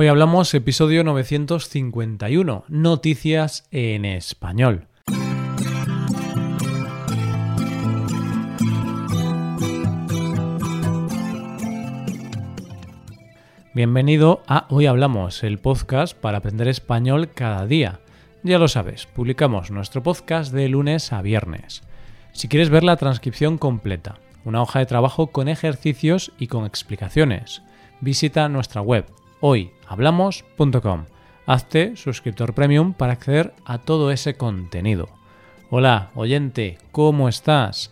[0.00, 4.86] Hoy hablamos episodio 951, Noticias en español.
[13.74, 17.98] Bienvenido a Hoy Hablamos, el podcast para aprender español cada día.
[18.44, 21.82] Ya lo sabes, publicamos nuestro podcast de lunes a viernes.
[22.30, 27.62] Si quieres ver la transcripción completa, una hoja de trabajo con ejercicios y con explicaciones,
[28.00, 29.04] visita nuestra web
[29.40, 31.04] hoyhablamos.com.
[31.46, 35.08] Hazte suscriptor premium para acceder a todo ese contenido.
[35.70, 37.90] Hola, oyente, ¿cómo estás?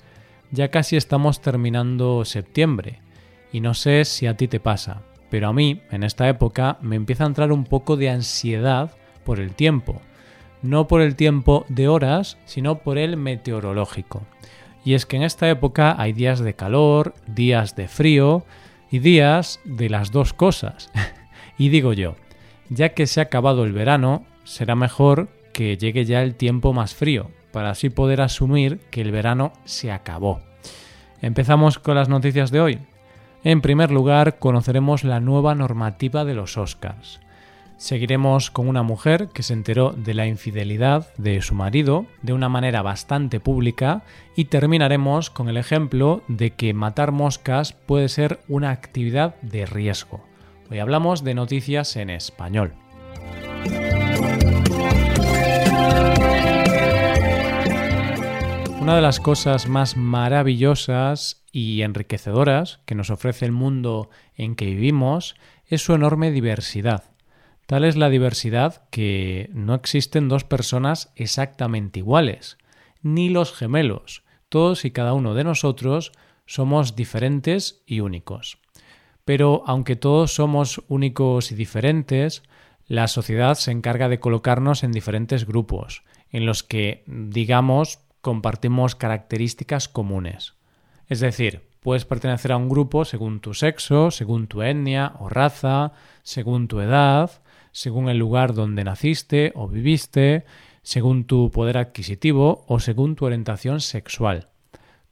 [0.50, 3.00] Ya casi estamos terminando septiembre
[3.52, 6.96] y no sé si a ti te pasa, pero a mí en esta época me
[6.96, 8.92] empieza a entrar un poco de ansiedad
[9.24, 10.00] por el tiempo.
[10.62, 14.22] No por el tiempo de horas, sino por el meteorológico.
[14.84, 18.44] Y es que en esta época hay días de calor, días de frío
[18.90, 20.90] y días de las dos cosas.
[21.58, 22.16] Y digo yo,
[22.68, 26.94] ya que se ha acabado el verano, será mejor que llegue ya el tiempo más
[26.94, 30.40] frío, para así poder asumir que el verano se acabó.
[31.22, 32.78] Empezamos con las noticias de hoy.
[33.42, 37.20] En primer lugar, conoceremos la nueva normativa de los Oscars.
[37.78, 42.48] Seguiremos con una mujer que se enteró de la infidelidad de su marido de una
[42.48, 44.02] manera bastante pública
[44.34, 50.22] y terminaremos con el ejemplo de que matar moscas puede ser una actividad de riesgo.
[50.68, 52.74] Hoy hablamos de noticias en español.
[58.80, 64.66] Una de las cosas más maravillosas y enriquecedoras que nos ofrece el mundo en que
[64.66, 65.36] vivimos
[65.66, 67.12] es su enorme diversidad.
[67.66, 72.58] Tal es la diversidad que no existen dos personas exactamente iguales,
[73.02, 74.24] ni los gemelos.
[74.48, 76.10] Todos y cada uno de nosotros
[76.44, 78.58] somos diferentes y únicos.
[79.26, 82.44] Pero aunque todos somos únicos y diferentes,
[82.86, 89.88] la sociedad se encarga de colocarnos en diferentes grupos, en los que, digamos, compartimos características
[89.88, 90.54] comunes.
[91.08, 95.90] Es decir, puedes pertenecer a un grupo según tu sexo, según tu etnia o raza,
[96.22, 97.42] según tu edad,
[97.72, 100.44] según el lugar donde naciste o viviste,
[100.82, 104.50] según tu poder adquisitivo o según tu orientación sexual.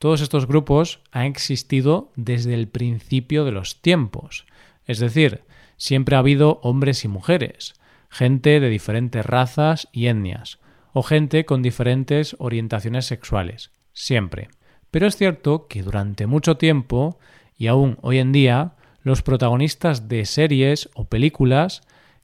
[0.05, 4.45] Todos estos grupos han existido desde el principio de los tiempos,
[4.85, 5.45] es decir,
[5.79, 7.73] siempre ha habido hombres y mujeres,
[8.11, 10.59] gente de diferentes razas y etnias,
[10.93, 14.49] o gente con diferentes orientaciones sexuales, siempre.
[14.91, 17.19] Pero es cierto que durante mucho tiempo,
[17.57, 21.81] y aún hoy en día, los protagonistas de series o películas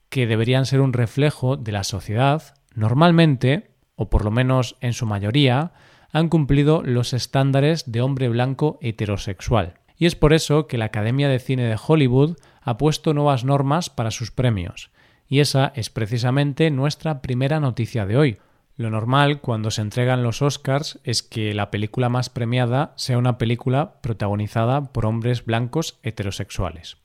[0.09, 2.43] que deberían ser un reflejo de la sociedad,
[2.75, 5.71] normalmente, o por lo menos en su mayoría,
[6.11, 9.75] han cumplido los estándares de hombre blanco heterosexual.
[9.97, 13.89] Y es por eso que la Academia de Cine de Hollywood ha puesto nuevas normas
[13.89, 14.91] para sus premios.
[15.27, 18.37] Y esa es precisamente nuestra primera noticia de hoy.
[18.75, 23.37] Lo normal cuando se entregan los Oscars es que la película más premiada sea una
[23.37, 26.97] película protagonizada por hombres blancos heterosexuales.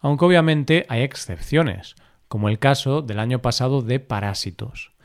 [0.00, 1.96] Aunque obviamente hay excepciones,
[2.28, 4.95] como el caso del año pasado de Parásitos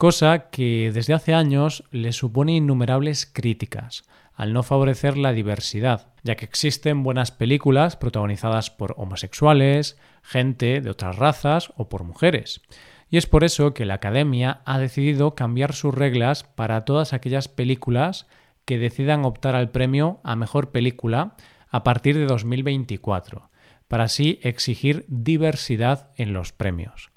[0.00, 6.36] cosa que desde hace años le supone innumerables críticas, al no favorecer la diversidad, ya
[6.36, 12.62] que existen buenas películas protagonizadas por homosexuales, gente de otras razas o por mujeres.
[13.10, 17.48] Y es por eso que la Academia ha decidido cambiar sus reglas para todas aquellas
[17.48, 18.26] películas
[18.64, 21.36] que decidan optar al premio a Mejor Película
[21.68, 23.50] a partir de 2024,
[23.86, 27.10] para así exigir diversidad en los premios.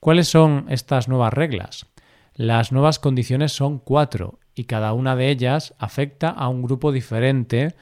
[0.00, 1.86] ¿Cuáles son estas nuevas reglas?
[2.36, 7.74] Las nuevas condiciones son cuatro y cada una de ellas afecta a un grupo diferente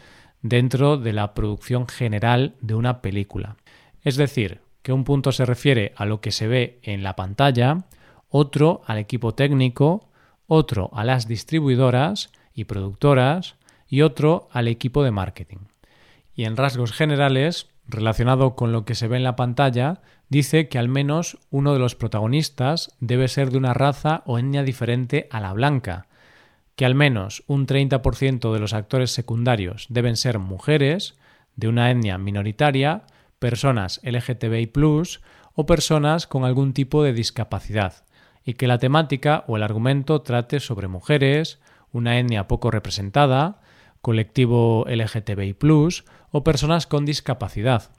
[0.42, 3.56] dentro de la producción general de una película.
[4.04, 7.86] Es decir, que un punto se refiere a lo que se ve en la pantalla,
[8.28, 10.08] otro al equipo técnico,
[10.46, 13.56] otro a las distribuidoras y productoras
[13.88, 15.66] y otro al equipo de marketing.
[16.36, 20.78] Y en rasgos generales, relacionado con lo que se ve en la pantalla, dice que
[20.78, 25.40] al menos uno de los protagonistas debe ser de una raza o etnia diferente a
[25.40, 26.06] la blanca,
[26.76, 31.16] que al menos un 30% de los actores secundarios deben ser mujeres,
[31.56, 33.02] de una etnia minoritaria,
[33.38, 34.72] personas LGTBI
[35.54, 38.04] o personas con algún tipo de discapacidad,
[38.44, 41.60] y que la temática o el argumento trate sobre mujeres,
[41.92, 43.60] una etnia poco representada,
[44.04, 45.56] colectivo LGTBI
[46.30, 47.90] o personas con discapacidad.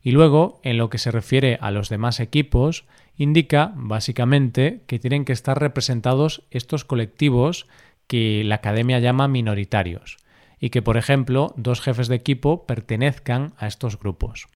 [0.00, 5.24] Y luego, en lo que se refiere a los demás equipos, indica básicamente que tienen
[5.24, 7.66] que estar representados estos colectivos
[8.06, 10.18] que la academia llama minoritarios
[10.60, 14.46] y que, por ejemplo, dos jefes de equipo pertenezcan a estos grupos.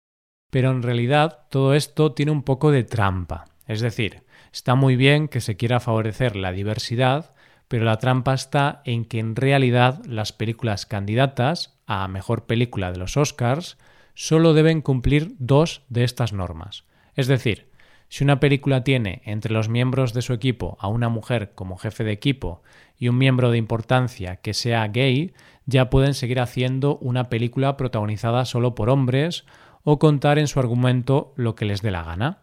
[0.51, 3.47] Pero en realidad todo esto tiene un poco de trampa.
[3.67, 4.23] Es decir,
[4.53, 7.35] está muy bien que se quiera favorecer la diversidad,
[7.73, 12.99] pero la trampa está en que en realidad las películas candidatas a mejor película de
[12.99, 13.79] los Oscars
[14.13, 16.85] solo deben cumplir dos de estas normas.
[17.15, 17.71] Es decir,
[18.11, 22.05] si una película tiene entre los miembros de su equipo a una mujer como jefe
[22.05, 22.63] de equipo
[22.99, 25.33] y un miembro de importancia que sea gay,
[25.65, 29.47] ya pueden seguir haciendo una película protagonizada solo por hombres
[29.83, 32.43] o contar en su argumento lo que les dé la gana.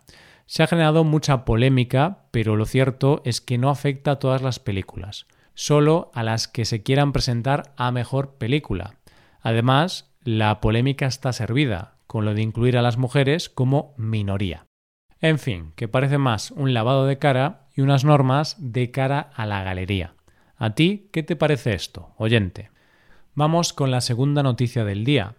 [0.49, 4.57] Se ha generado mucha polémica, pero lo cierto es que no afecta a todas las
[4.57, 8.95] películas, solo a las que se quieran presentar a mejor película.
[9.41, 14.65] Además, la polémica está servida, con lo de incluir a las mujeres como minoría.
[15.21, 19.45] En fin, que parece más un lavado de cara y unas normas de cara a
[19.45, 20.15] la galería.
[20.57, 22.71] ¿A ti qué te parece esto, oyente?
[23.35, 25.35] Vamos con la segunda noticia del día.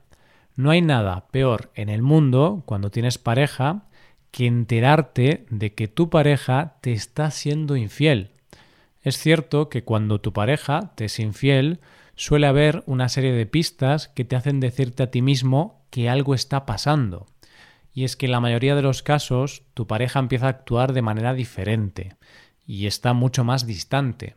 [0.55, 3.90] No hay nada peor en el mundo cuando tienes pareja
[4.31, 8.31] que enterarte de que tu pareja te está siendo infiel.
[9.03, 11.81] Es cierto que cuando tu pareja te es infiel,
[12.17, 16.35] suele haber una serie de pistas que te hacen decirte a ti mismo que algo
[16.35, 17.27] está pasando.
[17.93, 21.03] Y es que en la mayoría de los casos tu pareja empieza a actuar de
[21.03, 22.17] manera diferente
[22.67, 24.37] y está mucho más distante.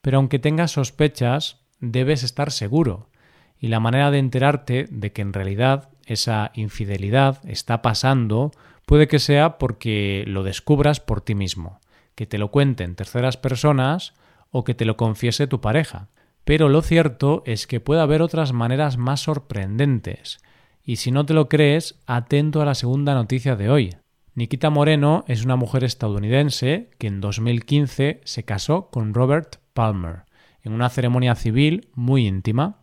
[0.00, 3.10] Pero aunque tengas sospechas, debes estar seguro.
[3.58, 8.50] Y la manera de enterarte de que en realidad esa infidelidad está pasando
[8.86, 11.80] Puede que sea porque lo descubras por ti mismo,
[12.14, 14.14] que te lo cuenten terceras personas
[14.50, 16.08] o que te lo confiese tu pareja.
[16.44, 20.38] Pero lo cierto es que puede haber otras maneras más sorprendentes.
[20.84, 23.96] Y si no te lo crees, atento a la segunda noticia de hoy.
[24.34, 30.24] Nikita Moreno es una mujer estadounidense que en 2015 se casó con Robert Palmer
[30.64, 32.78] en una ceremonia civil muy íntima,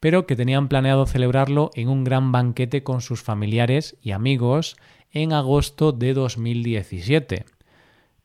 [0.00, 4.76] pero que tenían planeado celebrarlo en un gran banquete con sus familiares y amigos
[5.22, 7.46] en agosto de 2017.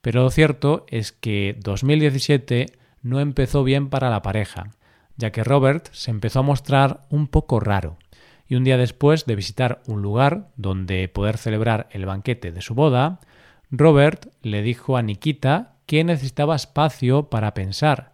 [0.01, 2.65] Pero lo cierto es que 2017
[3.01, 4.71] no empezó bien para la pareja,
[5.15, 7.97] ya que Robert se empezó a mostrar un poco raro,
[8.45, 12.75] y un día después de visitar un lugar donde poder celebrar el banquete de su
[12.75, 13.21] boda,
[13.69, 18.11] Robert le dijo a Nikita que necesitaba espacio para pensar,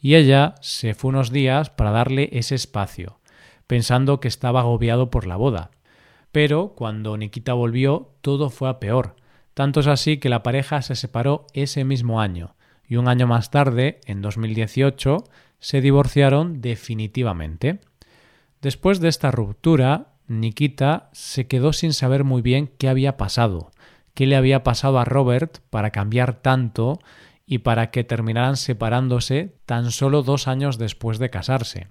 [0.00, 3.18] y ella se fue unos días para darle ese espacio,
[3.66, 5.72] pensando que estaba agobiado por la boda.
[6.34, 9.14] Pero cuando Nikita volvió, todo fue a peor.
[9.54, 12.56] Tanto es así que la pareja se separó ese mismo año
[12.88, 15.18] y un año más tarde, en 2018,
[15.60, 17.78] se divorciaron definitivamente.
[18.60, 23.70] Después de esta ruptura, Nikita se quedó sin saber muy bien qué había pasado,
[24.12, 26.98] qué le había pasado a Robert para cambiar tanto
[27.46, 31.86] y para que terminaran separándose tan solo dos años después de casarse.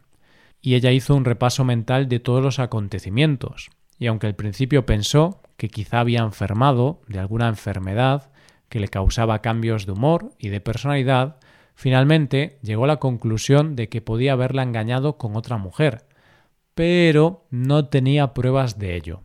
[0.62, 3.70] Y ella hizo un repaso mental de todos los acontecimientos,
[4.00, 8.32] y aunque al principio pensó que quizá había enfermado de alguna enfermedad
[8.70, 11.38] que le causaba cambios de humor y de personalidad,
[11.76, 16.06] finalmente llegó a la conclusión de que podía haberla engañado con otra mujer,
[16.74, 19.22] pero no tenía pruebas de ello.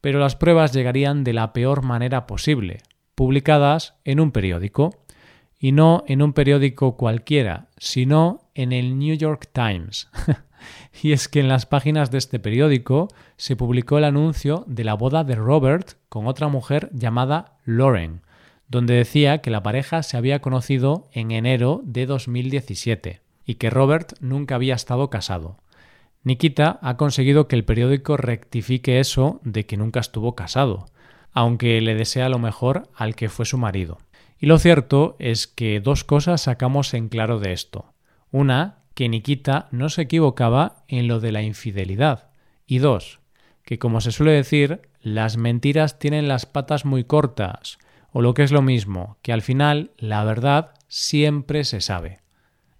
[0.00, 2.82] Pero las pruebas llegarían de la peor manera posible,
[3.14, 5.04] publicadas en un periódico,
[5.58, 10.08] y no en un periódico cualquiera, sino en el New York Times.
[11.02, 14.94] y es que en las páginas de este periódico se publicó el anuncio de la
[14.94, 18.22] boda de Robert con otra mujer llamada Lauren,
[18.68, 24.12] donde decía que la pareja se había conocido en enero de 2017 y que Robert
[24.20, 25.56] nunca había estado casado.
[26.22, 30.86] Nikita ha conseguido que el periódico rectifique eso de que nunca estuvo casado,
[31.32, 33.98] aunque le desea lo mejor al que fue su marido.
[34.38, 37.92] Y lo cierto es que dos cosas sacamos en claro de esto.
[38.30, 42.30] Una, que Nikita no se equivocaba en lo de la infidelidad.
[42.66, 43.20] Y dos,
[43.62, 47.78] que como se suele decir, las mentiras tienen las patas muy cortas,
[48.10, 52.22] o lo que es lo mismo, que al final la verdad siempre se sabe.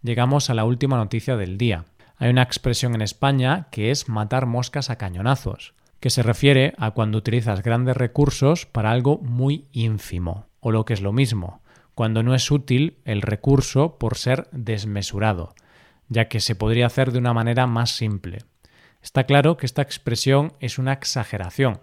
[0.02, 1.84] Llegamos a la última noticia del día.
[2.16, 6.90] Hay una expresión en España que es matar moscas a cañonazos, que se refiere a
[6.90, 11.62] cuando utilizas grandes recursos para algo muy ínfimo, o lo que es lo mismo,
[11.94, 15.54] cuando no es útil el recurso por ser desmesurado
[16.08, 18.38] ya que se podría hacer de una manera más simple.
[19.02, 21.80] Está claro que esta expresión es una exageración,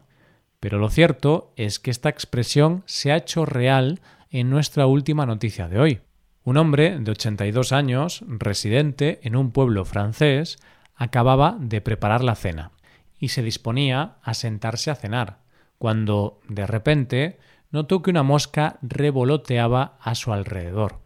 [0.59, 5.67] pero lo cierto es que esta expresión se ha hecho real en nuestra última noticia
[5.67, 6.01] de hoy.
[6.43, 10.57] Un hombre de 82 años, residente en un pueblo francés,
[10.95, 12.71] acababa de preparar la cena
[13.19, 15.39] y se disponía a sentarse a cenar,
[15.77, 17.39] cuando, de repente,
[17.71, 20.99] notó que una mosca revoloteaba a su alrededor.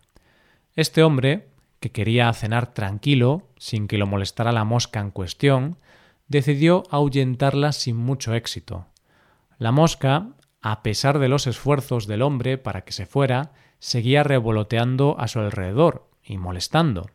[0.75, 1.47] Este hombre
[1.79, 5.77] que quería cenar tranquilo, sin que lo molestara la mosca en cuestión,
[6.27, 8.87] decidió ahuyentarla sin mucho éxito.
[9.57, 10.27] La mosca,
[10.61, 15.39] a pesar de los esfuerzos del hombre para que se fuera, seguía revoloteando a su
[15.39, 17.09] alrededor y molestando,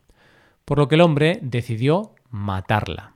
[0.64, 3.14] por lo que el hombre decidió matarla.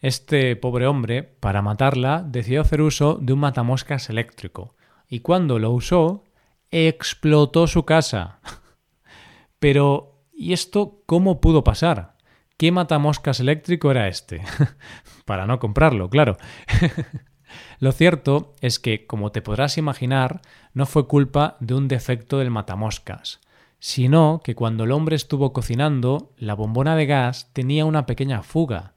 [0.00, 4.74] Este pobre hombre, para matarla, decidió hacer uso de un matamoscas eléctrico,
[5.08, 6.24] y cuando lo usó,
[6.70, 8.40] explotó su casa.
[9.58, 12.14] Pero, ¿y esto cómo pudo pasar?
[12.56, 14.42] ¿Qué matamoscas eléctrico era este?
[15.24, 16.36] para no comprarlo, claro.
[17.78, 20.40] Lo cierto es que, como te podrás imaginar,
[20.72, 23.40] no fue culpa de un defecto del matamoscas,
[23.78, 28.94] sino que cuando el hombre estuvo cocinando, la bombona de gas tenía una pequeña fuga.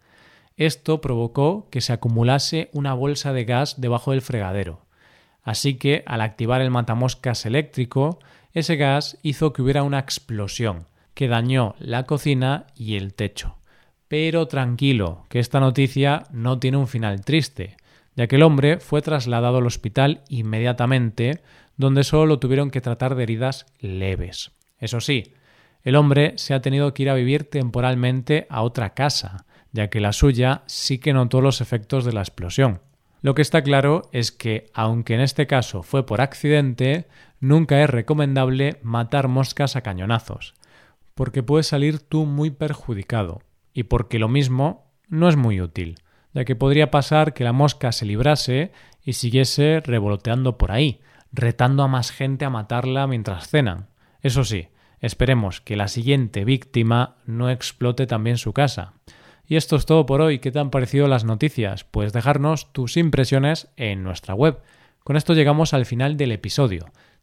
[0.56, 4.86] Esto provocó que se acumulase una bolsa de gas debajo del fregadero.
[5.44, 8.20] Así que, al activar el matamoscas eléctrico,
[8.53, 13.57] ese gas hizo que hubiera una explosión, que dañó la cocina y el techo.
[14.07, 17.75] Pero tranquilo, que esta noticia no tiene un final triste
[18.17, 21.43] ya que el hombre fue trasladado al hospital inmediatamente,
[21.77, 24.51] donde solo lo tuvieron que tratar de heridas leves.
[24.79, 25.36] Eso sí,
[25.83, 30.01] el hombre se ha tenido que ir a vivir temporalmente a otra casa, ya que
[30.01, 32.81] la suya sí que notó los efectos de la explosión.
[33.21, 37.05] Lo que está claro es que, aunque en este caso fue por accidente,
[37.39, 40.55] nunca es recomendable matar moscas a cañonazos,
[41.17, 43.41] porque puedes salir tú muy perjudicado,
[43.74, 45.97] y porque lo mismo no es muy útil
[46.38, 48.71] ya que podría pasar que la mosca se librase
[49.03, 53.88] y siguiese revoloteando por ahí, retando a más gente a matarla mientras cenan.
[54.21, 54.67] Eso sí,
[55.00, 58.93] esperemos que la siguiente víctima no explote también su casa.
[59.47, 60.38] Y esto es todo por hoy.
[60.38, 61.83] ¿Qué te han parecido las noticias?
[61.86, 64.59] Puedes dejarnos tus impresiones en nuestra web.
[65.03, 66.86] Con esto llegamos al final del episodio.